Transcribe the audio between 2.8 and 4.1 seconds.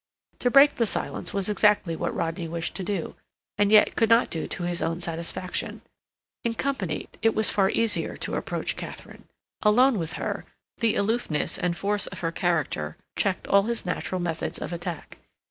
do, and yet could